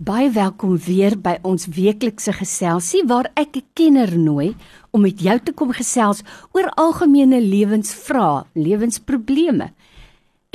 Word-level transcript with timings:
Baie 0.00 0.30
welkom 0.32 0.78
weer 0.80 1.12
by 1.20 1.34
ons 1.44 1.66
weeklikse 1.76 2.32
geselsie 2.32 3.02
waar 3.04 3.26
ek 3.36 3.56
'n 3.56 3.66
kenner 3.76 4.08
nooi 4.16 4.56
om 4.96 5.02
met 5.02 5.20
jou 5.20 5.38
te 5.38 5.52
kom 5.52 5.72
gesels 5.76 6.22
oor 6.56 6.70
algemene 6.76 7.40
lewensvrae, 7.40 8.46
lewensprobleme. 8.54 9.68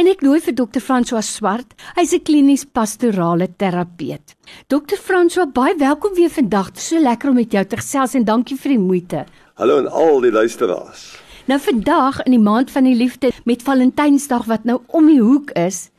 En 0.01 0.07
ek 0.07 0.21
nooi 0.21 0.39
vir 0.41 0.55
Dr. 0.55 0.79
François 0.79 1.21
Swart. 1.21 1.75
Hy's 1.95 2.13
'n 2.13 2.23
klinies 2.23 2.65
pastorale 2.65 3.47
terapeut. 3.55 4.35
Dr. 4.67 4.97
François, 4.97 5.53
baie 5.53 5.75
welkom 5.77 6.15
weer 6.15 6.29
vandag. 6.29 6.65
Dit 6.73 6.77
is 6.77 6.87
so 6.87 6.99
lekker 6.99 7.29
om 7.29 7.35
met 7.35 7.51
jou 7.51 7.65
te 7.65 7.77
gesels 7.77 8.15
en 8.15 8.23
dankie 8.23 8.57
vir 8.57 8.69
die 8.69 8.79
moeite. 8.79 9.25
Hallo 9.53 9.77
aan 9.77 9.91
al 9.91 10.21
die 10.21 10.31
luisteraars. 10.31 11.21
Nou 11.45 11.59
vandag 11.59 12.23
in 12.23 12.31
die 12.31 12.41
maand 12.41 12.71
van 12.71 12.83
die 12.83 12.95
liefde 12.95 13.31
met 13.43 13.61
Valentynsdag 13.61 14.45
wat 14.45 14.63
nou 14.63 14.81
om 14.87 15.05
die 15.05 15.21
hoek 15.21 15.51
is, 15.51 15.91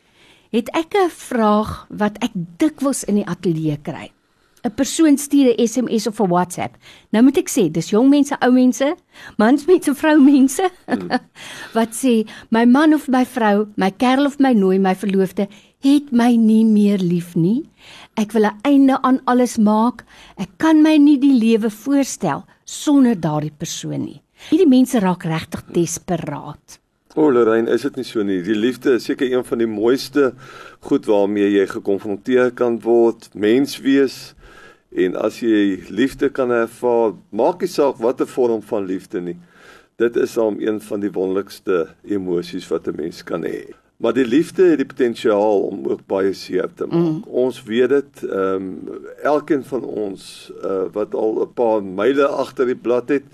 het 0.57 0.71
ek 0.73 0.95
'n 0.97 1.11
vraag 1.11 1.87
wat 1.89 2.17
ek 2.25 2.33
dikwels 2.35 3.05
in 3.05 3.15
die 3.21 3.29
ateljee 3.29 3.77
kry. 3.83 4.11
'n 4.65 4.75
Persoon 4.75 5.19
stuur 5.19 5.53
'n 5.53 5.67
SMS 5.67 6.07
of 6.07 6.21
'n 6.21 6.29
WhatsApp. 6.29 6.77
Nou 7.13 7.23
moet 7.25 7.37
ek 7.37 7.49
sê, 7.49 7.71
dis 7.71 7.91
jong 7.91 8.09
mense, 8.09 8.37
ou 8.41 8.53
mense, 8.53 8.97
mans 9.37 9.67
met 9.67 9.89
'n 9.89 9.95
vrou 9.95 10.19
mense. 10.21 10.71
Wat 11.77 11.93
sê, 11.93 12.27
my 12.51 12.65
man 12.65 12.95
of 12.95 13.09
my 13.09 13.25
vrou, 13.25 13.69
my 13.77 13.91
kerel 13.91 14.27
of 14.27 14.39
my 14.39 14.53
nooi, 14.53 14.79
my 14.79 14.95
verloofde 14.95 15.49
het 15.81 16.11
my 16.11 16.37
nie 16.37 16.65
meer 16.65 16.99
lief 16.99 17.37
nie. 17.37 17.71
Ek 18.17 18.33
wil 18.33 18.47
'n 18.47 18.59
einde 18.63 19.03
aan 19.03 19.21
alles 19.25 19.57
maak. 19.59 20.05
Ek 20.37 20.51
kan 20.57 20.83
my 20.83 20.97
nie 20.97 21.19
die 21.19 21.39
lewe 21.39 21.71
voorstel 21.71 22.45
sonder 22.65 23.15
daardie 23.21 23.53
persoon 23.59 24.05
nie. 24.05 24.23
Hierdie 24.51 24.69
mense 24.69 24.99
raak 24.99 25.25
regtig 25.25 25.63
desperaat. 25.73 26.81
O, 27.17 27.31
Lorraine, 27.33 27.71
is 27.73 27.81
dit 27.87 27.95
nie 27.97 28.05
so 28.05 28.21
nie? 28.21 28.43
Die 28.45 28.55
liefde 28.55 28.99
is 28.99 29.07
seker 29.09 29.31
een 29.33 29.45
van 29.49 29.63
die 29.63 29.69
mooiste 29.71 30.35
goed 30.85 31.07
waarmee 31.09 31.47
jy 31.49 31.63
gekonfronteer 31.71 32.51
kan 32.53 32.77
word, 32.85 33.31
mens 33.33 33.79
wees. 33.81 34.35
En 34.93 35.17
as 35.17 35.39
jy 35.41 35.79
liefde 35.89 36.29
kan 36.29 36.53
ervaar, 36.53 37.15
maak 37.33 37.65
nie 37.65 37.71
saak 37.73 38.03
watter 38.05 38.29
vorm 38.29 38.61
van 38.69 38.85
liefde 38.85 39.25
nie. 39.25 39.39
Dit 39.97 40.21
is 40.21 40.37
dan 40.37 40.61
een 40.61 40.77
van 40.85 41.01
die 41.01 41.13
wonderlikste 41.15 41.87
emosies 42.05 42.69
wat 42.69 42.85
'n 42.85 43.01
mens 43.01 43.25
kan 43.25 43.49
hê. 43.49 43.73
Maar 43.97 44.13
die 44.13 44.29
liefde 44.29 44.69
het 44.69 44.85
die 44.85 44.93
potensiaal 44.93 45.61
om 45.73 45.87
ook 45.89 46.05
baie 46.07 46.35
seer 46.37 46.69
te 46.75 46.85
maak. 46.85 47.01
Mm. 47.01 47.25
Ons 47.27 47.63
weet 47.65 47.89
dit, 47.89 48.25
ehm 48.29 48.55
um, 48.55 49.01
elkeen 49.23 49.65
van 49.65 49.85
ons 49.85 50.53
uh, 50.65 50.85
wat 50.93 51.15
al 51.15 51.41
'n 51.49 51.53
paar 51.55 51.83
myle 51.83 52.27
agter 52.27 52.67
die 52.67 52.77
blad 52.77 53.09
het, 53.09 53.25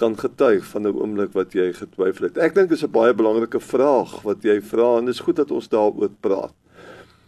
kan 0.00 0.16
getuig 0.18 0.64
van 0.72 0.86
'n 0.86 0.96
oomblik 0.96 1.32
wat 1.36 1.52
jy 1.52 1.72
getwyfel 1.76 2.26
het. 2.28 2.38
Ek 2.38 2.54
dink 2.54 2.68
dis 2.68 2.84
'n 2.84 2.90
baie 2.90 3.14
belangrike 3.14 3.60
vraag 3.60 4.22
wat 4.22 4.42
jy 4.42 4.60
vra 4.62 4.98
en 4.98 5.04
dit 5.04 5.14
is 5.14 5.26
goed 5.26 5.36
dat 5.36 5.50
ons 5.50 5.68
daaroor 5.68 6.10
praat. 6.20 6.54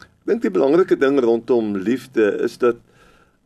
Ek 0.01 0.27
dink 0.27 0.42
die 0.42 0.51
belangrike 0.51 0.97
ding 0.97 1.20
rondom 1.20 1.77
liefde 1.77 2.39
is 2.43 2.59
dat 2.59 2.77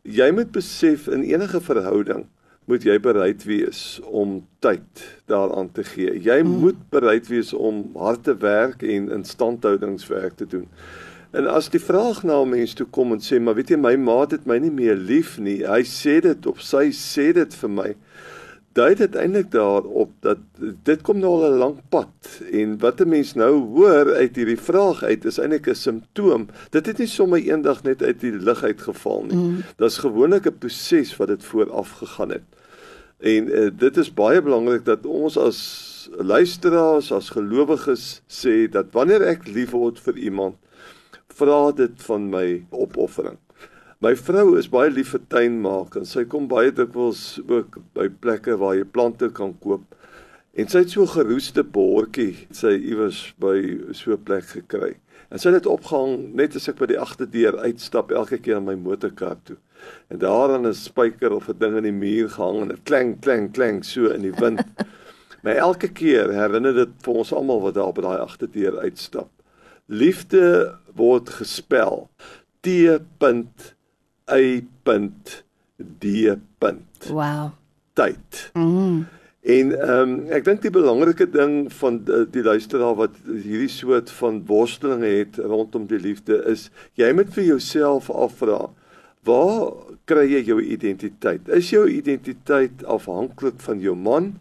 jy 0.02 0.30
moet 0.30 0.52
besef 0.52 1.08
in 1.08 1.22
enige 1.22 1.60
verhouding 1.60 2.27
moet 2.66 2.82
jy 2.82 2.98
bereid 2.98 3.44
wees 3.47 4.00
om 4.04 4.47
tyd 4.58 5.02
daaraan 5.30 5.72
te 5.72 5.84
gee. 5.84 6.19
Jy 6.19 6.42
mm. 6.42 6.58
moet 6.60 6.78
bereid 6.91 7.28
wees 7.30 7.52
om 7.54 7.84
hard 7.94 8.24
te 8.24 8.36
werk 8.36 8.82
en 8.82 9.10
instandhoudingswerk 9.10 10.36
te 10.36 10.47
doen. 10.47 10.66
En 11.30 11.47
as 11.47 11.69
die 11.70 11.82
vraag 11.82 12.22
na 12.22 12.42
'n 12.42 12.48
mens 12.48 12.74
toe 12.74 12.86
kom 12.86 13.12
en 13.12 13.20
sê 13.20 13.41
maar 13.41 13.54
weet 13.54 13.70
jy 13.70 13.77
my 13.77 13.97
maat 13.97 14.30
het 14.30 14.47
my 14.47 14.58
nie 14.58 14.70
meer 14.70 14.97
lief 14.97 15.38
nie. 15.38 15.62
Hy 15.66 15.82
sê 15.82 16.20
dit 16.20 16.47
of 16.47 16.60
sy 16.60 16.91
sê 16.91 17.32
dit 17.32 17.54
vir 17.54 17.70
my 17.70 17.94
dui 18.77 18.94
dit 18.94 19.14
eintlik 19.16 19.48
daarop 19.55 20.10
dat 20.24 20.42
dit 20.84 21.02
kom 21.06 21.19
nou 21.22 21.32
al 21.36 21.46
'n 21.48 21.58
lang 21.62 21.77
pad 21.88 22.41
en 22.52 22.77
wat 22.78 23.00
'n 23.00 23.08
mens 23.08 23.34
nou 23.34 23.52
hoor 23.77 24.14
uit 24.14 24.36
hierdie 24.36 24.60
vraag 24.60 25.02
uit 25.02 25.24
is 25.24 25.38
eintlik 25.38 25.69
'n 25.69 25.74
simptoom. 25.74 26.48
Dit 26.70 26.86
het 26.86 26.98
nie 26.98 27.06
sommer 27.06 27.41
eendag 27.41 27.82
net 27.82 28.02
uit 28.02 28.20
die 28.20 28.32
lug 28.32 28.62
uitgeval 28.62 29.24
nie. 29.24 29.36
Mm. 29.36 29.62
Dit's 29.77 29.98
gewoonlik 29.98 30.47
'n 30.47 30.58
proses 30.58 31.16
wat 31.16 31.28
dit 31.28 31.44
vooraf 31.44 31.91
gegaan 31.91 32.30
het. 32.30 32.44
En 33.19 33.48
uh, 33.48 33.70
dit 33.72 33.97
is 33.97 34.14
baie 34.14 34.42
belangrik 34.42 34.84
dat 34.84 35.06
ons 35.06 35.38
as 35.38 36.10
luisteraars, 36.19 37.12
as 37.12 37.31
gelowiges 37.31 38.22
sê 38.28 38.69
dat 38.70 38.87
wanneer 38.93 39.22
ek 39.22 39.47
lief 39.47 39.70
word 39.70 40.00
vir 40.00 40.16
iemand, 40.16 40.54
vra 41.28 41.72
dit 41.72 42.03
van 42.03 42.28
my 42.28 42.66
opoffering. 42.70 43.38
My 44.04 44.10
vrou 44.12 44.58
is 44.60 44.66
baie 44.68 44.90
lief 44.92 45.14
vir 45.14 45.22
tuin 45.32 45.54
maak 45.64 45.94
en 45.96 46.04
sy 46.04 46.26
kom 46.28 46.50
baie 46.50 46.68
dikwels 46.68 47.38
ook 47.48 47.78
by 47.96 48.10
plekke 48.20 48.58
waar 48.60 48.74
jy 48.76 48.84
plante 48.92 49.30
kan 49.32 49.54
koop. 49.62 49.86
En 50.52 50.68
sy 50.68 50.82
het 50.82 50.92
so 50.92 51.02
'n 51.02 51.14
geroeste 51.14 51.64
bordjie 51.64 52.44
sy 52.52 52.74
iewers 52.76 53.32
by 53.40 53.56
so 53.92 54.12
'n 54.12 54.22
plek 54.22 54.44
gekry. 54.52 54.96
En 55.30 55.38
sy 55.38 55.48
het 55.48 55.62
dit 55.62 55.72
opgehang 55.72 56.34
net 56.34 56.56
as 56.56 56.68
ek 56.68 56.76
by 56.76 56.86
die 56.86 57.00
agterdeur 57.00 57.56
uitstap 57.64 58.12
elke 58.12 58.38
keer 58.38 58.56
in 58.56 58.66
my 58.66 58.74
motorkar 58.74 59.38
toe. 59.44 59.56
En 60.10 60.18
daaraan 60.18 60.66
'n 60.66 60.74
spyker 60.74 61.32
of 61.32 61.48
'n 61.48 61.58
ding 61.58 61.76
in 61.76 61.84
die 61.84 61.92
muur 61.92 62.28
gehang 62.28 62.60
en 62.62 62.68
dit 62.68 62.84
klank 62.84 63.22
klank 63.22 63.54
klank 63.54 63.84
so 63.84 64.12
in 64.12 64.22
die 64.22 64.36
wind. 64.40 64.60
My 65.42 65.52
elke 65.52 65.88
keer 65.88 66.32
herinner 66.32 66.74
dit 66.74 66.88
vir 67.00 67.14
ons 67.14 67.32
almal 67.32 67.60
wat 67.60 67.74
daar 67.74 67.92
by 67.92 68.02
daai 68.02 68.18
agterdeur 68.18 68.78
uitstap. 68.78 69.30
Liefde 69.86 70.76
word 70.94 71.30
gespel 71.30 72.10
T. 72.60 72.68
Y.D. 74.26 76.04
Wow. 77.10 77.50
Tyd. 77.92 78.50
Mm. 78.53 79.06
En 79.47 79.69
ehm 79.78 80.10
um, 80.10 80.14
ek 80.34 80.42
dink 80.48 80.64
die 80.64 80.72
belangrike 80.75 81.28
ding 81.31 81.69
van 81.78 82.00
die, 82.03 82.25
die 82.34 82.42
luisteraar 82.42 82.97
wat 82.98 83.14
hierdie 83.28 83.70
soort 83.70 84.10
van 84.19 84.41
worstelinge 84.48 85.06
het 85.20 85.38
rondom 85.38 85.84
die 85.87 86.00
liefde 86.03 86.41
is 86.50 86.66
jy 86.98 87.12
moet 87.14 87.31
vir 87.37 87.47
jouself 87.53 88.10
afvra 88.10 88.64
waar 89.26 89.70
kry 90.10 90.26
jy 90.32 90.43
jou 90.48 90.58
identiteit? 90.62 91.47
Is 91.47 91.70
jou 91.70 91.84
identiteit 91.91 92.82
afhanklik 92.91 93.62
van 93.62 93.78
jou 93.82 93.94
man? 93.94 94.34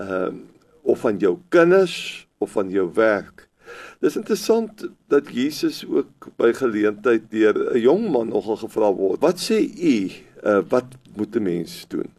Ehm 0.00 0.32
um, 0.32 0.40
of 0.82 1.04
van 1.04 1.20
jou 1.20 1.36
kinders 1.54 2.26
of 2.42 2.56
van 2.56 2.72
jou 2.72 2.88
werk? 2.96 3.46
Dis 4.00 4.16
interessant 4.16 4.88
dat 5.08 5.30
Jesus 5.30 5.84
ook 5.86 6.28
by 6.36 6.52
geleentheid 6.52 7.30
deur 7.30 7.74
'n 7.74 7.80
jong 7.80 8.10
man 8.10 8.28
nogal 8.28 8.56
gevra 8.56 8.92
word. 8.94 9.20
Wat 9.20 9.38
sê 9.38 9.60
u, 9.62 10.10
uh, 10.44 10.60
wat 10.68 10.86
moet 11.16 11.36
'n 11.36 11.42
mens 11.42 11.84
doen? 11.88 12.10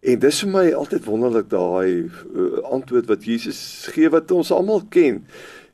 En 0.00 0.18
dis 0.18 0.40
vir 0.40 0.50
my 0.50 0.72
altyd 0.72 1.04
wonderlik 1.04 1.48
daai 1.48 2.10
uh, 2.34 2.60
antwoord 2.76 3.06
wat 3.08 3.24
Jesus 3.24 3.88
gee 3.92 4.10
wat 4.12 4.30
ons 4.30 4.50
almal 4.52 4.82
ken. 4.92 5.22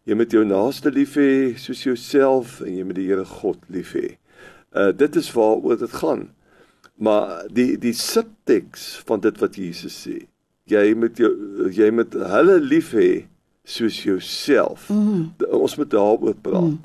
Jy 0.06 0.14
moet 0.14 0.30
jou 0.32 0.44
naaste 0.46 0.90
lief 0.90 1.16
hê 1.18 1.56
soos 1.58 1.82
jouself 1.82 2.60
en 2.60 2.76
jy 2.76 2.84
moet 2.86 2.98
die 3.00 3.08
Here 3.08 3.24
God 3.24 3.58
lief 3.66 3.92
hê. 3.98 4.16
Uh 4.70 4.92
dit 4.94 5.16
is 5.16 5.32
waaroor 5.34 5.78
dit 5.78 5.92
gaan. 5.92 6.28
Maar 6.94 7.48
die 7.50 7.78
die 7.78 7.94
subteks 7.96 9.02
van 9.08 9.20
dit 9.20 9.38
wat 9.40 9.56
Jesus 9.56 9.98
sê, 10.06 10.20
jy 10.70 10.94
moet 10.94 11.18
jou 11.18 11.32
jy 11.74 11.90
moet 11.90 12.14
hulle 12.14 12.60
lief 12.62 12.92
hê 12.94 13.26
soos 13.64 14.02
jouself. 14.02 14.88
Mm. 14.88 15.32
Ons 15.50 15.76
moet 15.76 15.90
daaroor 15.90 16.34
praat. 16.34 16.76
Mm. 16.76 16.80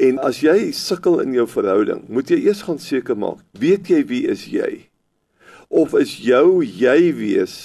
En 0.00 0.18
as 0.24 0.40
jy 0.40 0.70
sukkel 0.72 1.20
in 1.24 1.34
jou 1.36 1.46
verhouding, 1.50 2.06
moet 2.08 2.30
jy 2.32 2.38
eers 2.46 2.62
gaan 2.64 2.78
seker 2.80 3.18
maak, 3.18 3.42
weet 3.52 3.90
jy 3.92 4.00
wie 4.08 4.22
is 4.32 4.46
jy? 4.48 4.86
Of 5.68 5.92
is 5.98 6.16
jou 6.24 6.62
jy 6.64 7.12
wees 7.18 7.56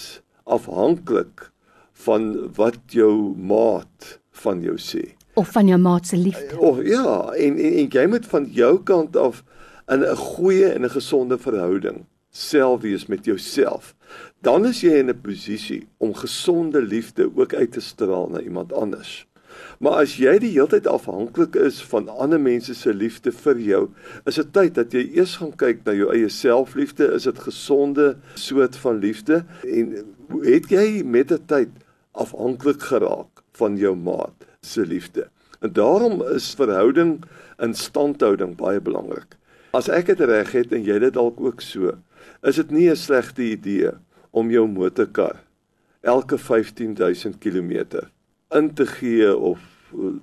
afhanklik 0.44 1.50
van 2.06 2.34
wat 2.58 2.82
jou 2.94 3.34
maat 3.40 4.18
van 4.44 4.60
jou 4.66 4.76
sê? 4.82 5.14
Of 5.40 5.54
van 5.56 5.72
jou 5.72 5.80
maat 5.80 6.08
se 6.12 6.20
liefde? 6.20 6.60
Of 6.60 6.84
ja, 6.84 7.32
en, 7.40 7.56
en 7.56 7.80
en 7.86 7.88
jy 7.92 8.06
moet 8.12 8.28
van 8.32 8.50
jou 8.52 8.74
kant 8.84 9.16
af 9.16 9.42
in 9.88 10.04
'n 10.04 10.16
goeie 10.16 10.76
en 10.76 10.84
'n 10.84 10.92
gesonde 10.92 11.38
verhouding 11.38 12.06
self 12.36 12.82
wees 12.84 13.06
met 13.08 13.26
jouself 13.26 13.96
dan 14.46 14.66
is 14.70 14.84
jy 14.86 15.00
in 15.02 15.10
'n 15.10 15.22
posisie 15.22 15.88
om 15.98 16.14
gesonde 16.14 16.82
liefde 16.82 17.30
ook 17.36 17.54
uit 17.54 17.72
te 17.72 17.82
straal 17.82 18.30
na 18.30 18.40
iemand 18.40 18.74
anders. 18.74 19.28
Maar 19.80 19.92
as 20.04 20.18
jy 20.18 20.38
die 20.40 20.52
hele 20.52 20.68
tyd 20.68 20.88
afhanklik 20.88 21.56
is 21.56 21.82
van 21.82 22.10
ander 22.10 22.40
mense 22.40 22.74
se 22.74 22.94
liefde 22.94 23.32
vir 23.32 23.60
jou, 23.60 23.90
is 24.26 24.36
dit 24.36 24.54
tyd 24.54 24.76
dat 24.76 24.92
jy 24.92 25.10
eers 25.16 25.36
gaan 25.36 25.56
kyk 25.56 25.84
na 25.86 25.94
jou 25.94 26.12
eie 26.14 26.30
selfliefde, 26.30 27.08
is 27.14 27.24
dit 27.24 27.40
gesonde 27.40 28.18
soort 28.36 28.76
van 28.76 29.00
liefde 29.00 29.46
en 29.64 30.06
het 30.44 30.70
jy 30.70 31.04
met 31.04 31.28
die 31.28 31.46
tyd 31.46 31.72
afhanklik 32.12 32.82
geraak 32.82 33.44
van 33.52 33.78
jou 33.78 33.96
maat 33.96 34.46
se 34.62 34.86
liefde. 34.86 35.30
En 35.62 35.74
daarom 35.74 36.22
is 36.36 36.54
verhouding 36.54 37.24
in 37.60 37.74
standhouding 37.74 38.56
baie 38.56 38.82
belangrik. 38.82 39.38
As 39.72 39.90
ek 39.90 40.06
dit 40.06 40.20
reg 40.20 40.52
het 40.52 40.72
en 40.72 40.84
jy 40.84 41.00
dit 41.00 41.14
dalk 41.14 41.40
ook 41.40 41.62
so, 41.62 41.98
is 42.46 42.56
dit 42.56 42.72
nie 42.72 42.90
'n 42.90 42.96
slegte 42.96 43.44
idee 43.44 43.92
om 44.32 44.52
jou 44.52 44.68
motorkar 44.68 45.44
elke 46.02 46.38
15000 46.38 47.40
km 47.40 48.06
in 48.52 48.74
te 48.74 48.86
gee 48.86 49.36
of 49.36 49.60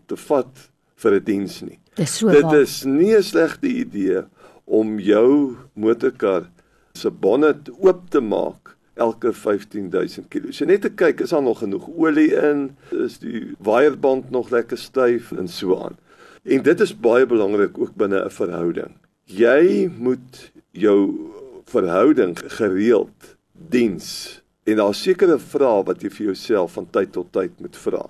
te 0.07 0.17
vat 0.17 0.71
vir 0.97 1.13
'n 1.15 1.25
diens 1.25 1.63
nie. 1.63 1.79
Dis 1.95 2.19
so 2.19 2.31
Dit 2.31 2.53
is 2.53 2.85
nie 2.85 3.15
'n 3.17 3.23
slegte 3.23 3.69
idee 3.69 4.25
om 4.65 4.99
jou 4.99 5.57
motorkar 5.75 6.51
se 6.95 7.11
bonnet 7.11 7.71
oop 7.81 8.11
te 8.11 8.21
maak 8.21 8.77
elke 8.95 9.33
15000 9.33 10.29
km. 10.29 10.53
So 10.53 10.65
net 10.65 10.83
te 10.83 10.91
kyk, 10.91 11.21
is 11.21 11.31
daar 11.31 11.43
nog 11.43 11.59
genoeg 11.59 11.89
olie 11.89 12.33
in? 12.35 12.77
Is 12.91 13.19
die 13.19 13.55
waierband 13.59 14.31
nog 14.31 14.51
lekker 14.51 14.79
styf 14.79 15.33
en 15.33 15.49
so 15.49 15.77
aan. 15.77 15.97
En 16.45 16.63
dit 16.63 16.81
is 16.81 17.01
baie 17.01 17.27
belangrik 17.27 17.79
ook 17.79 17.95
binne 17.95 18.25
'n 18.25 18.31
verhouding. 18.31 18.93
Jy 19.25 19.91
moet 19.99 20.53
jou 20.71 21.32
verhouding 21.71 22.39
gereeld 22.59 23.37
diens 23.53 24.41
en 24.65 24.77
daar 24.79 24.95
sekere 24.95 25.39
vrae 25.39 25.83
wat 25.87 26.03
jy 26.03 26.11
vir 26.11 26.27
jouself 26.27 26.77
van 26.79 26.87
tyd 26.95 27.13
tot 27.13 27.33
tyd 27.35 27.55
moet 27.61 27.77
vra. 27.77 28.03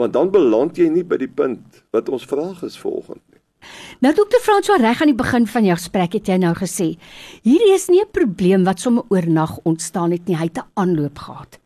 Want 0.00 0.12
dan 0.12 0.30
beland 0.32 0.78
jy 0.78 0.88
nie 0.92 1.04
by 1.04 1.18
die 1.20 1.30
punt 1.30 1.82
wat 1.92 2.08
ons 2.08 2.24
vraag 2.28 2.62
is 2.66 2.78
volgende 2.80 3.20
nie. 3.28 3.42
Nou 4.00 4.14
dokter 4.14 4.40
François 4.40 4.80
reg 4.80 5.02
aan 5.02 5.12
die 5.12 5.18
begin 5.18 5.46
van 5.50 5.66
jou 5.66 5.76
gesprek 5.76 6.14
het 6.16 6.28
jy 6.30 6.38
nou 6.40 6.54
gesê, 6.56 6.94
hierdie 7.42 7.74
is 7.74 7.88
nie 7.88 8.00
'n 8.00 8.12
probleem 8.12 8.64
wat 8.64 8.80
sommer 8.80 9.04
oornag 9.10 9.58
ontstaan 9.64 10.12
het 10.12 10.26
nie, 10.26 10.36
hy 10.36 10.44
het 10.44 10.58
'n 10.58 10.70
aanloop 10.74 11.18
gehad. 11.18 11.58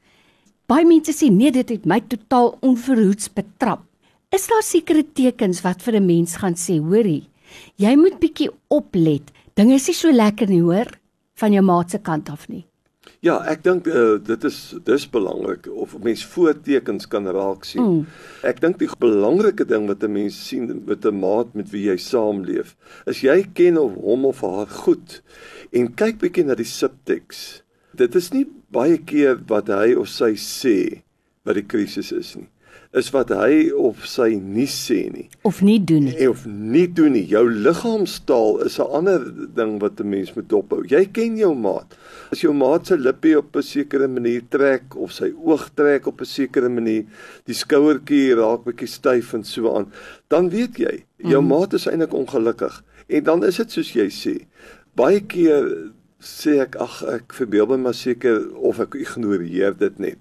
Baie 0.66 0.84
mense 0.84 1.12
sê 1.12 1.30
nee, 1.30 1.50
dit 1.50 1.68
het 1.68 1.84
my 1.86 2.00
totaal 2.00 2.56
onverhoeds 2.60 3.32
betrap. 3.32 3.82
Is 4.30 4.46
daar 4.46 4.62
sekere 4.62 5.04
tekens 5.12 5.60
wat 5.62 5.82
vir 5.82 6.00
'n 6.00 6.06
mens 6.06 6.36
gaan 6.36 6.54
sê, 6.54 6.80
hoorie, 6.80 7.28
jy 7.76 7.96
moet 7.96 8.18
bietjie 8.18 8.50
oplet. 8.68 9.30
Dinge 9.54 9.74
is 9.74 9.86
nie 9.86 9.94
so 9.94 10.10
lekker 10.10 10.48
nie, 10.48 10.62
hoor, 10.62 10.86
van 11.34 11.52
jou 11.52 11.64
maat 11.64 11.90
se 11.90 11.98
kant 11.98 12.30
af 12.30 12.48
nie. 12.48 12.66
Ja, 13.22 13.40
ek 13.50 13.64
dink 13.66 13.88
uh, 13.90 14.18
dit 14.22 14.44
is 14.46 14.58
dis 14.86 15.04
belangrik 15.10 15.66
of 15.70 15.96
mens 16.02 16.22
voortekens 16.26 17.08
kan 17.10 17.26
raak 17.34 17.66
sien. 17.66 17.82
Mm. 17.82 18.04
Ek 18.46 18.60
dink 18.62 18.78
die 18.78 18.90
belangrike 19.02 19.66
ding 19.66 19.88
wat 19.90 20.02
'n 20.02 20.12
mens 20.12 20.38
sien 20.48 20.70
met 20.86 21.06
'n 21.06 21.18
maat 21.18 21.54
met 21.54 21.70
wie 21.70 21.88
jy 21.90 21.96
saamleef, 21.98 22.76
is 23.06 23.22
jy 23.22 23.42
ken 23.54 23.78
of 23.78 23.94
hom 23.94 24.26
of 24.26 24.42
haar 24.42 24.66
goed 24.66 25.22
en 25.72 25.94
kyk 25.94 26.18
bietjie 26.22 26.44
na 26.46 26.54
die 26.54 26.66
subteks. 26.66 27.62
Dit 27.94 28.14
is 28.14 28.32
nie 28.32 28.46
baie 28.70 28.98
keer 28.98 29.38
wat 29.46 29.68
hy 29.68 29.94
of 29.94 30.08
sy 30.08 30.34
sê 30.34 31.02
wat 31.44 31.54
die 31.54 31.66
krisis 31.66 32.12
is 32.12 32.36
nie 32.36 32.48
is 32.92 33.08
wat 33.14 33.30
hy 33.32 33.70
of 33.72 34.02
sy 34.04 34.34
nie 34.36 34.66
sê 34.68 35.06
nie. 35.12 35.24
Of 35.48 35.62
nie 35.64 35.78
doen 35.80 36.10
nie. 36.10 36.26
Of 36.28 36.44
nie 36.46 36.84
doen 36.92 37.14
nie. 37.16 37.24
Jou 37.30 37.46
liggaamstaal 37.48 38.66
is 38.66 38.78
'n 38.78 38.90
ander 38.98 39.22
ding 39.56 39.80
wat 39.80 40.00
'n 40.00 40.08
mens 40.08 40.34
moet 40.36 40.48
dophou 40.48 40.84
jy 40.84 41.06
ken 41.12 41.38
jou 41.38 41.54
maat. 41.54 41.96
As 42.30 42.42
jou 42.42 42.52
maat 42.52 42.86
se 42.86 42.96
lippe 42.96 43.38
op 43.38 43.56
'n 43.56 43.62
sekere 43.62 44.08
manier 44.08 44.42
trek 44.50 44.96
of 44.96 45.12
sy 45.12 45.32
oog 45.32 45.70
trek 45.74 46.06
op 46.06 46.20
'n 46.20 46.24
sekere 46.24 46.68
manier 46.68 47.04
die 47.46 47.54
skouertjie 47.54 48.34
raak 48.34 48.64
bietjie 48.64 48.88
styf 48.88 49.34
en 49.34 49.44
so 49.44 49.74
aan 49.74 49.92
dan 50.28 50.50
weet 50.50 50.76
jy 50.76 51.04
jou 51.16 51.40
mm. 51.40 51.48
maat 51.48 51.72
is 51.72 51.86
eintlik 51.86 52.12
ongelukkig. 52.12 52.84
En 53.08 53.24
dan 53.24 53.44
is 53.44 53.56
dit 53.56 53.70
soos 53.70 53.92
jy 53.92 54.08
sê 54.08 54.46
baie 54.94 55.20
keer 55.20 55.92
sê 56.20 56.60
ek 56.60 56.76
ag 56.76 57.02
ek 57.08 57.32
verbeel 57.32 57.66
my 57.66 57.76
maar 57.76 57.94
seker 57.94 58.54
of 58.54 58.80
ek 58.80 58.94
ignoreer 58.94 59.74
dit 59.78 59.98
net 59.98 60.18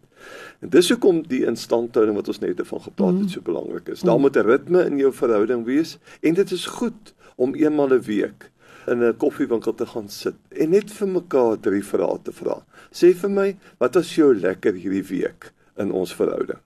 En 0.62 0.70
dis 0.70 0.90
hoekom 0.90 1.24
die 1.28 1.46
instandhouding 1.46 2.16
wat 2.16 2.28
ons 2.28 2.40
net 2.40 2.62
van 2.64 2.82
gepraat 2.82 3.14
het 3.14 3.28
mm. 3.28 3.34
so 3.36 3.42
belangrik 3.42 3.88
is. 3.88 4.02
Daar 4.02 4.16
mm. 4.16 4.22
moet 4.22 4.38
'n 4.38 4.48
ritme 4.48 4.86
in 4.86 4.98
jou 4.98 5.14
verhouding 5.14 5.66
wees 5.66 5.98
en 6.22 6.34
dit 6.34 6.52
is 6.52 6.66
goed 6.66 7.14
om 7.36 7.56
eenmal 7.56 7.94
'n 7.94 8.02
week 8.02 8.52
in 8.88 9.04
'n 9.04 9.18
koffiewinkel 9.18 9.76
te 9.76 9.86
gaan 9.86 10.10
sit 10.10 10.36
en 10.50 10.70
net 10.70 10.92
vir 10.92 11.08
mekaar 11.08 11.60
drie 11.60 11.84
vrae 11.84 12.18
te 12.24 12.32
vra. 12.32 12.64
Sê 12.92 13.14
vir 13.14 13.30
my, 13.30 13.58
wat 13.78 13.96
was 13.96 14.16
jou 14.16 14.36
lekker 14.36 14.74
hierdie 14.74 15.08
week 15.08 15.54
in 15.78 15.92
ons 15.92 16.14
verhouding? 16.14 16.60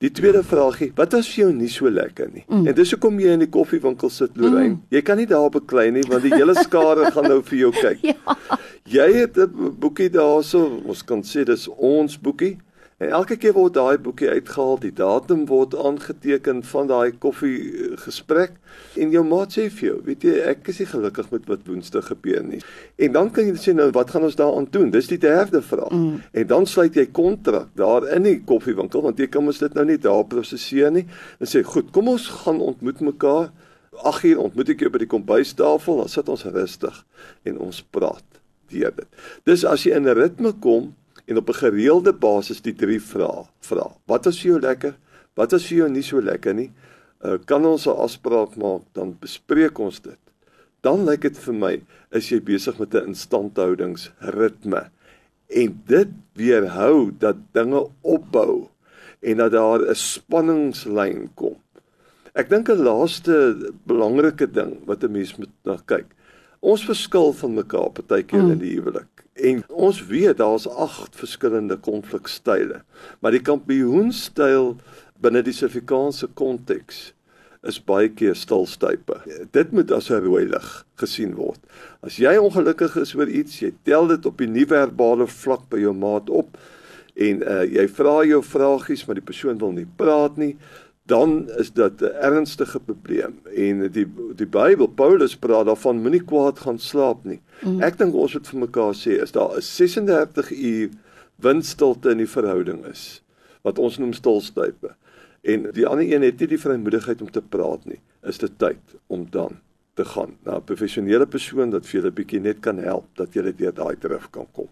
Die 0.00 0.08
tweede 0.16 0.40
vraagie, 0.42 0.92
wat 0.96 1.12
was 1.12 1.26
vir 1.28 1.42
jou 1.42 1.50
nie 1.52 1.68
so 1.68 1.90
lekker 1.92 2.30
nie? 2.32 2.44
Mm. 2.48 2.62
En 2.70 2.76
dis 2.78 2.92
hoekom 2.94 3.18
jy 3.20 3.34
in 3.36 3.42
die 3.44 3.50
koffiewinkel 3.52 4.08
sit, 4.08 4.32
Lorraine. 4.40 4.78
Mm. 4.78 4.82
Jy 4.96 5.02
kan 5.04 5.18
nie 5.20 5.26
daar 5.28 5.50
beklei 5.52 5.90
nie 5.92 6.04
want 6.08 6.24
die 6.24 6.32
hele 6.32 6.54
skare 6.56 7.10
gaan 7.12 7.28
nou 7.28 7.42
vir 7.50 7.58
jou 7.58 7.70
kyk. 7.82 8.06
ja. 8.08 8.36
Jy 8.88 9.08
het 9.18 9.36
'n 9.36 9.74
boekie 9.78 10.08
daarso, 10.10 10.80
ons 10.88 11.02
kan 11.04 11.20
sê 11.22 11.44
dis 11.44 11.68
ons 11.76 12.16
boekie. 12.16 12.56
En 13.00 13.08
elke 13.16 13.38
keer 13.40 13.54
word 13.56 13.72
daai 13.78 13.96
boekie 13.96 14.28
uitgehaal, 14.28 14.74
die 14.82 14.92
datum 14.92 15.46
word 15.48 15.72
aangeteken 15.72 16.58
van 16.68 16.88
daai 16.90 17.14
koffie 17.16 17.94
gesprek 18.02 18.58
en 19.00 19.14
jou 19.14 19.22
maat 19.24 19.56
sê 19.56 19.64
vir 19.72 19.86
jou, 19.86 19.94
weet 20.04 20.26
jy, 20.26 20.34
ek 20.50 20.68
is 20.68 20.82
nie 20.82 20.88
gelukkig 20.90 21.30
met 21.32 21.48
wat 21.48 21.64
Woensdag 21.64 22.10
gebeur 22.10 22.44
nie. 22.44 22.60
En 23.00 23.16
dan 23.16 23.30
kan 23.32 23.48
jy 23.48 23.56
sê 23.62 23.72
nou, 23.72 23.88
wat 23.96 24.12
gaan 24.12 24.28
ons 24.28 24.36
daaraan 24.36 24.68
doen? 24.76 24.92
Dis 24.92 25.08
die 25.08 25.20
derde 25.22 25.62
vraag. 25.64 25.96
Mm. 25.96 26.20
En 26.42 26.52
dan 26.52 26.68
sluit 26.68 27.00
jy 27.00 27.06
kontrak 27.16 27.72
daar 27.80 28.04
in 28.18 28.28
die 28.28 28.36
koffiewinkel 28.44 29.08
want 29.08 29.24
jy 29.24 29.30
kan 29.32 29.48
mos 29.48 29.64
dit 29.64 29.80
nou 29.80 29.88
nie 29.88 29.96
daar 29.96 30.26
prosesseer 30.28 30.92
nie. 30.92 31.06
En 31.40 31.48
sê, 31.48 31.64
"Goed, 31.64 31.88
kom 31.96 32.12
ons 32.12 32.28
gaan 32.44 32.60
ontmoet 32.60 33.00
mekaar. 33.00 33.48
8 34.04 34.24
uur 34.24 34.38
ontmoet 34.38 34.68
ek 34.68 34.80
jou 34.80 34.90
by 34.90 34.98
die 34.98 35.06
kombuistafel, 35.08 35.96
dan 35.96 36.08
sit 36.08 36.28
ons 36.28 36.44
rustig 36.44 37.04
en 37.44 37.58
ons 37.58 37.82
praat." 37.90 38.24
Deur 38.68 38.92
dit. 38.94 39.08
Dis 39.44 39.64
as 39.64 39.84
jy 39.84 39.96
in 39.96 40.06
'n 40.06 40.14
ritme 40.14 40.52
kom 40.52 40.94
en 41.30 41.36
op 41.36 41.48
'n 41.48 41.62
gereelde 41.62 42.12
basis 42.12 42.60
die 42.60 42.74
drie 42.74 43.00
vrae 43.00 43.46
vra. 43.60 43.86
Wat 44.06 44.26
is 44.26 44.40
vir 44.40 44.50
jou 44.50 44.60
lekker? 44.60 44.94
Wat 45.34 45.52
is 45.52 45.66
vir 45.66 45.76
jou 45.76 45.88
nie 45.88 46.02
so 46.02 46.20
lekker 46.20 46.54
nie? 46.54 46.72
Uh, 47.24 47.38
kan 47.44 47.64
ons 47.64 47.86
'n 47.86 47.96
afspraak 47.96 48.56
maak 48.56 48.82
dan 48.92 49.16
bespreek 49.20 49.78
ons 49.78 50.00
dit. 50.00 50.18
Dan 50.80 51.04
lyk 51.04 51.20
dit 51.20 51.38
vir 51.38 51.54
my 51.54 51.82
is 52.10 52.28
jy 52.30 52.40
besig 52.40 52.78
met 52.78 52.94
'n 52.94 53.06
instandhoudingsritme 53.06 54.90
en 55.48 55.82
dit 55.86 56.08
weerhou 56.34 57.10
dat 57.18 57.36
dinge 57.52 57.86
opbou 58.02 58.68
en 59.20 59.36
dat 59.36 59.52
daar 59.52 59.80
'n 59.80 59.94
spanningslyn 59.94 61.30
kom. 61.34 61.56
Ek 62.34 62.48
dink 62.48 62.68
'n 62.68 62.82
laaste 62.82 63.72
belangrike 63.86 64.50
ding 64.50 64.86
wat 64.86 65.04
'n 65.04 65.12
mens 65.12 65.36
moet 65.36 65.52
na 65.64 65.78
kyk. 65.86 66.06
Ons 66.60 66.84
verskil 66.84 67.32
van 67.32 67.54
mekaar 67.54 67.90
partykeer 67.90 68.42
mm. 68.42 68.50
in 68.50 68.58
die 68.58 68.74
huwelik. 68.74 69.19
En 69.40 69.62
ons 69.68 70.06
weet 70.06 70.36
daar's 70.36 70.68
agt 70.68 71.16
verskillende 71.16 71.76
konflikstyle. 71.76 72.82
Maar 73.20 73.36
die 73.36 73.44
kampioenstyl 73.44 74.74
binne 75.20 75.42
die 75.44 75.54
Suid-Afrikaanse 75.56 76.28
konteks 76.36 77.10
is 77.68 77.76
baie 77.84 78.08
keer 78.08 78.36
stilstype. 78.38 79.18
Dit 79.52 79.72
moet 79.76 79.92
as 79.92 80.10
'n 80.10 80.24
rooi 80.24 80.44
lig 80.48 80.68
gesien 80.96 81.34
word. 81.34 81.60
As 82.02 82.16
jy 82.16 82.36
ongelukkig 82.36 82.96
is 82.96 83.14
oor 83.14 83.28
iets, 83.28 83.60
jy 83.60 83.72
tel 83.84 84.06
dit 84.06 84.26
op 84.26 84.38
die 84.38 84.48
nie-verbale 84.48 85.26
vlak 85.26 85.68
by 85.68 85.78
jou 85.78 85.92
maat 85.92 86.30
op 86.30 86.56
en 87.14 87.42
uh, 87.42 87.64
jy 87.64 87.88
vra 87.88 88.24
jou 88.24 88.42
vragies, 88.42 89.06
maar 89.06 89.14
die 89.14 89.24
persoon 89.24 89.58
wil 89.58 89.72
nie 89.72 89.86
praat 89.96 90.36
nie, 90.36 90.56
dan 91.10 91.50
is 91.58 91.72
dit 91.72 92.02
'n 92.02 92.14
ernstige 92.28 92.80
probleem 92.80 93.34
en 93.54 93.90
die 93.90 94.06
die 94.36 94.46
Bybel 94.46 94.86
Paulus 94.86 95.36
praat 95.36 95.66
daarvan 95.66 96.02
moenie 96.02 96.24
kwaad 96.24 96.58
gaan 96.58 96.78
slaap 96.78 97.24
nie. 97.24 97.40
Mm. 97.62 97.82
Ek 97.82 97.98
dink 97.98 98.14
ons 98.14 98.34
moet 98.34 98.48
vir 98.48 98.60
mekaar 98.60 98.94
sê 98.94 99.18
is 99.22 99.32
daar 99.32 99.56
'n 99.56 99.62
36 99.62 100.50
uur 100.50 100.88
windstilte 101.36 102.10
in 102.10 102.18
die 102.18 102.30
verhouding 102.36 102.86
is 102.86 103.22
wat 103.62 103.78
ons 103.78 103.98
noem 103.98 104.12
stilstype. 104.12 104.94
En 105.42 105.70
die 105.72 105.86
ander 105.86 106.04
een 106.04 106.22
het 106.22 106.40
nie 106.40 106.46
die 106.46 106.60
vrymoedigheid 106.60 107.22
om 107.22 107.30
te 107.30 107.42
praat 107.42 107.84
nie. 107.84 108.00
Is 108.22 108.38
dit 108.38 108.58
tyd 108.58 108.96
om 109.06 109.26
dan 109.30 109.60
te 109.94 110.04
gaan 110.04 110.36
na 110.44 110.56
'n 110.56 110.64
professionele 110.64 111.26
persoon 111.26 111.70
dat 111.70 111.86
vir 111.86 112.00
julle 112.00 112.12
bietjie 112.12 112.40
net 112.40 112.60
kan 112.60 112.78
help 112.78 113.06
dat 113.14 113.32
julle 113.32 113.52
deur 113.52 113.74
daai 113.74 113.96
terug 113.96 114.30
kan 114.30 114.46
kom. 114.52 114.68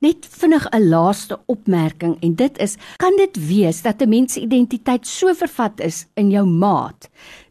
Net 0.00 0.26
vinnig 0.26 0.66
'n 0.72 0.88
laaste 0.88 1.38
opmerking 1.46 2.16
en 2.20 2.34
dit 2.34 2.58
is 2.58 2.76
kan 2.96 3.16
dit 3.16 3.36
wees 3.48 3.82
dat 3.82 4.02
'n 4.02 4.08
mens 4.08 4.32
se 4.32 4.40
identiteit 4.40 5.06
so 5.06 5.34
vervat 5.34 5.80
is 5.80 6.06
in 6.14 6.30
jou 6.30 6.46
maat 6.46 7.08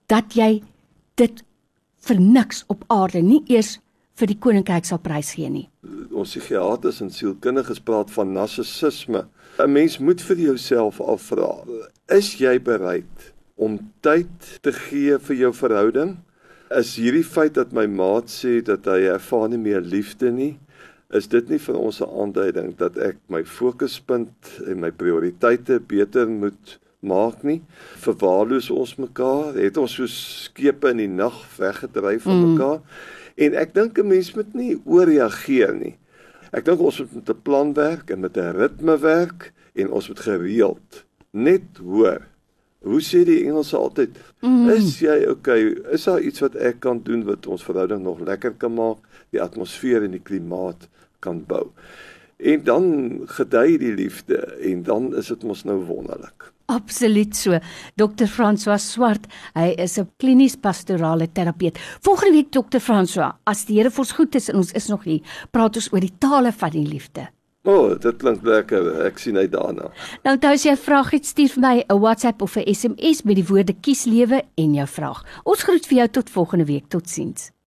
dat 0.07 0.33
jy 0.33 0.63
dit 1.15 1.43
vir 2.07 2.19
niks 2.19 2.63
op 2.67 2.83
aarde 2.87 3.21
nie 3.21 3.43
eers 3.47 3.79
vir 4.19 4.27
die 4.27 4.39
koninkryk 4.39 4.85
sal 4.85 4.99
prysgee 5.03 5.49
nie. 5.49 5.67
Ons 6.11 6.33
psigiaters 6.33 7.01
en 7.01 7.11
sielkundiges 7.13 7.79
praat 7.79 8.11
van 8.11 8.33
narcissisme. 8.33 9.25
'n 9.59 9.71
Mens 9.71 9.99
moet 9.99 10.21
vir 10.21 10.37
jouself 10.37 11.01
afvra, 11.01 11.63
is 12.07 12.35
jy 12.39 12.59
bereid 12.59 13.33
om 13.55 13.79
tyd 14.01 14.59
te 14.61 14.71
gee 14.71 15.17
vir 15.17 15.35
jou 15.35 15.53
verhouding? 15.53 16.17
Is 16.71 16.95
hierdie 16.95 17.25
feit 17.25 17.53
dat 17.53 17.73
my 17.73 17.85
maat 17.87 18.29
sê 18.29 18.61
dat 18.61 18.85
hy 18.85 19.09
ervaar 19.09 19.49
nie 19.49 19.57
meer 19.57 19.81
liefde 19.81 20.31
nie, 20.31 20.59
is 21.09 21.27
dit 21.27 21.49
nie 21.49 21.59
vir 21.59 21.77
ons 21.77 22.01
'n 22.01 22.09
aanduiding 22.21 22.75
dat 22.77 22.97
ek 22.97 23.17
my 23.27 23.43
fokuspunt 23.45 24.61
en 24.65 24.79
my 24.79 24.91
prioriteite 24.91 25.79
beter 25.79 26.29
moet 26.29 26.79
maak 26.99 27.43
nie? 27.43 27.61
Verwaarloos 27.97 28.69
ons 28.69 28.95
mekaar? 28.95 29.55
Het 29.55 29.77
ons 29.77 29.93
so 29.93 30.05
skepe 30.05 30.89
in 30.89 30.97
die 30.97 31.07
nag 31.07 31.57
weggedryf 31.57 32.23
van 32.23 32.37
mm. 32.37 32.53
mekaar? 32.53 32.81
En 33.35 33.53
ek 33.55 33.73
dink 33.73 33.97
'n 33.97 34.07
mens 34.07 34.33
moet 34.35 34.53
nie 34.53 34.81
ooreageer 34.85 35.73
nie. 35.73 35.97
Ek 36.51 36.65
dink 36.65 36.79
ons 36.79 36.99
moet 36.99 37.13
met 37.13 37.29
'n 37.29 37.41
plan 37.41 37.73
werk 37.73 38.09
en 38.09 38.19
met 38.19 38.37
'n 38.37 38.55
ritme 38.55 38.97
werk 38.97 39.53
en 39.73 39.91
ons 39.91 40.07
moet 40.07 40.19
gereeld 40.19 41.05
net 41.31 41.77
hoor 41.77 42.25
hoe 42.85 43.01
sê 43.03 43.25
die 43.27 43.41
Engelse 43.43 43.77
altyd 43.77 44.19
mm. 44.41 44.69
is 44.75 44.99
jy 45.03 45.17
okay 45.31 45.73
is 45.95 46.05
daar 46.07 46.23
iets 46.23 46.43
wat 46.45 46.55
ek 46.55 46.79
kan 46.85 47.01
doen 47.03 47.25
wat 47.27 47.47
ons 47.47 47.65
verhouding 47.65 48.05
nog 48.05 48.21
lekker 48.23 48.55
kan 48.61 48.73
maak 48.75 49.03
die 49.33 49.41
atmosfeer 49.43 50.05
en 50.07 50.15
die 50.15 50.23
klimaat 50.23 50.87
kan 51.19 51.43
bou. 51.47 51.67
En 52.39 52.63
dan 52.63 52.85
gedei 53.35 53.77
die 53.77 53.91
liefde 53.91 54.39
en 54.63 54.83
dan 54.87 55.11
is 55.19 55.27
dit 55.27 55.43
mos 55.43 55.65
nou 55.67 55.81
wonderlik. 55.89 56.47
Absoluut 56.69 57.35
so. 57.35 57.57
Dr. 57.97 58.29
François 58.29 58.79
Swart, 58.79 59.25
hy 59.57 59.73
is 59.77 59.97
'n 59.97 60.07
klinies 60.17 60.55
pastorale 60.55 61.27
terapeut. 61.31 61.77
Volgende 62.01 62.31
week 62.31 62.51
Dr. 62.51 62.79
François, 62.79 63.33
as 63.43 63.65
die 63.65 63.77
Here 63.77 63.89
vir 63.89 63.99
ons 63.99 64.11
goed 64.11 64.35
is 64.35 64.49
en 64.49 64.55
ons 64.55 64.71
is 64.71 64.87
nog 64.87 65.03
hier, 65.03 65.21
praat 65.51 65.75
ons 65.75 65.91
oor 65.91 65.99
die 65.99 66.17
tale 66.19 66.51
van 66.51 66.69
die 66.69 66.85
liefde. 66.85 67.27
O, 67.67 67.71
oh, 67.71 67.99
dit 67.99 68.15
klink 68.21 68.45
lekker. 68.47 68.85
Ek 69.03 69.17
sien 69.19 69.37
uit 69.37 69.51
daarna. 69.51 69.89
Nou, 70.23 70.37
as 70.47 70.63
jy 70.63 70.71
'n 70.71 70.77
vraag 70.77 71.11
het, 71.11 71.25
stuur 71.25 71.49
vir 71.49 71.61
my 71.61 71.83
'n 71.89 71.99
WhatsApp 71.99 72.41
of 72.41 72.55
'n 72.55 72.73
SMS 72.73 73.23
met 73.23 73.35
die 73.35 73.45
woorde 73.45 73.73
kies 73.73 74.05
lewe 74.05 74.43
en 74.55 74.73
jou 74.73 74.87
vraag. 74.87 75.23
Ons 75.43 75.63
groet 75.63 75.85
vir 75.85 75.97
jou 75.97 76.07
tot 76.07 76.29
volgende 76.29 76.65
week. 76.65 76.87
Totsiens. 76.87 77.51